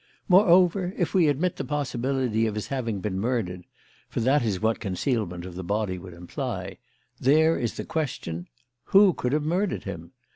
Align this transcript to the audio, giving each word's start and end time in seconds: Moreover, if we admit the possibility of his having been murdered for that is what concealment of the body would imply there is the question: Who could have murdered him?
Moreover, 0.27 0.95
if 0.97 1.13
we 1.13 1.27
admit 1.27 1.57
the 1.57 1.63
possibility 1.63 2.47
of 2.47 2.55
his 2.55 2.69
having 2.69 3.01
been 3.01 3.19
murdered 3.19 3.67
for 4.09 4.19
that 4.21 4.43
is 4.43 4.59
what 4.59 4.79
concealment 4.79 5.45
of 5.45 5.53
the 5.53 5.63
body 5.63 5.99
would 5.99 6.15
imply 6.15 6.79
there 7.19 7.55
is 7.55 7.75
the 7.77 7.85
question: 7.85 8.47
Who 8.85 9.13
could 9.13 9.31
have 9.31 9.43
murdered 9.43 9.83
him? 9.83 10.13